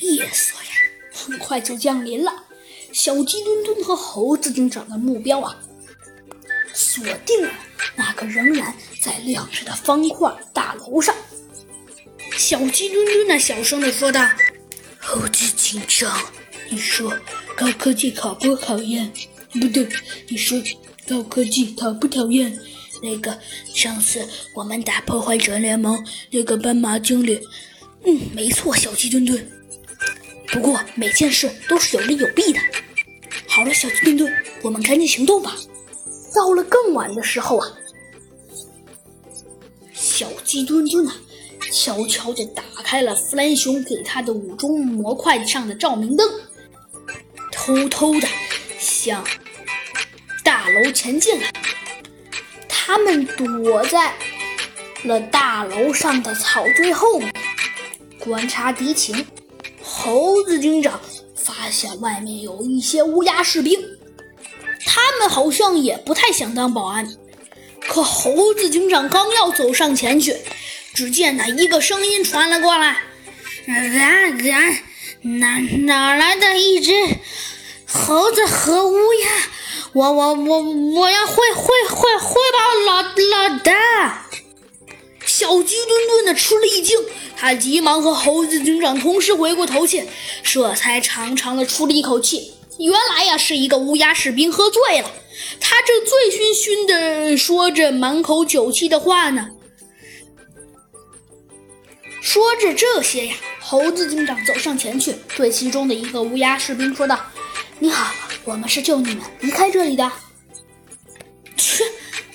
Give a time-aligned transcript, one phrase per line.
[0.00, 0.70] 夜色呀，
[1.12, 2.44] 很快就降临了。
[2.92, 5.58] 小鸡墩墩和猴子警长的目标啊，
[6.72, 7.52] 锁定了
[7.96, 11.14] 那个仍然在亮着的方块大楼上。
[12.36, 14.26] 小鸡墩墩呢，小声的说道
[15.00, 16.18] ：“猴子警长，
[16.70, 17.18] 你说
[17.56, 19.12] 高科技考不考验？
[19.52, 19.88] 不对，
[20.28, 20.62] 你说
[21.06, 22.58] 高科技讨不讨厌？
[23.02, 23.38] 那个
[23.74, 27.40] 上次我们打破坏者联盟那个斑马经理，
[28.04, 29.50] 嗯，没错，小鸡墩墩。
[30.50, 32.58] 不过每件事都是有利有弊的。
[33.46, 35.54] 好了，小鸡墩墩，我们赶紧行动吧。
[36.34, 37.68] 到了更晚的时候啊，
[39.92, 41.14] 小鸡墩墩啊，
[41.72, 46.28] 悄悄地打开了弗兰熊给他的五中模块上的照明灯，
[47.50, 48.28] 偷偷的
[48.78, 49.24] 向
[50.44, 51.46] 大楼前进了。
[52.68, 54.14] 他们躲在
[55.04, 57.32] 了大楼上的草堆后面，
[58.18, 59.26] 观察敌情。
[60.58, 61.00] 警长
[61.34, 63.78] 发现外面有一些乌鸦士兵，
[64.84, 67.08] 他们好像也不太想当保安。
[67.80, 70.36] 可猴子警长刚要走上前去，
[70.92, 72.98] 只见那一个声音传了过来
[73.64, 74.78] ：“然然，
[75.22, 76.92] 哪哪来的一只
[77.86, 79.28] 猴子和乌鸦？”
[79.94, 84.27] 我我我我要汇汇汇汇报老老大！
[85.38, 86.98] 小鸡墩墩的吃了一惊，
[87.36, 90.04] 他急忙和猴子警长同时回过头去，
[90.42, 92.54] 这才长长的出了一口气。
[92.80, 95.08] 原来呀，是一个乌鸦士兵喝醉了，
[95.60, 99.50] 他正醉醺醺的说着满口酒气的话呢。
[102.20, 107.16] 说着这些呀，猴子警长走上前去，对其中的一个乌鸦士兵说道
[107.78, 110.10] ：“你好。”我们是救你们离开这里的。
[111.56, 111.84] 切，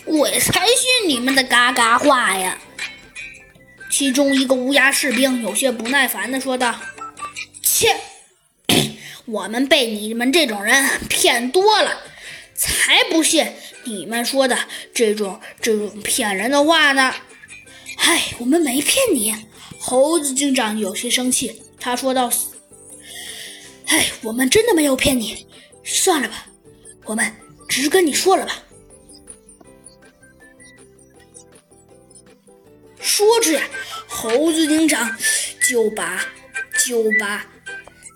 [0.05, 2.57] 我才信你们的嘎嘎话呀！
[3.95, 6.75] 其中一个乌鸦士兵有些不耐烦的说道
[7.61, 7.95] ：“切，
[9.25, 12.01] 我们被你们这种人骗多了，
[12.55, 13.45] 才不信
[13.83, 14.57] 你们说的
[14.95, 17.13] 这种这种骗人的话呢！”
[17.95, 19.35] 嗨，我们没骗你。
[19.77, 22.31] 猴子警长有些生气，他说道
[23.85, 25.45] ：“哎，我们真的没有骗你。”
[25.85, 26.47] 算了吧，
[27.05, 27.31] 我们
[27.69, 28.62] 直跟你说了吧。
[33.15, 33.61] 说着呀，
[34.07, 35.15] 猴子警长
[35.69, 36.25] 就把
[36.83, 37.45] 就把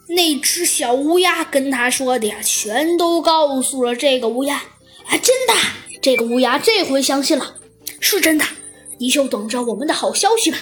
[0.08, 4.56] 那只小乌鸦跟他说的呀，全都告诉了这个乌鸦。
[4.56, 5.54] 啊，真的！
[6.02, 7.58] 这个乌鸦这回相信了，
[8.00, 8.46] 是真的。
[8.98, 10.58] 你就等着我们的好消息吧。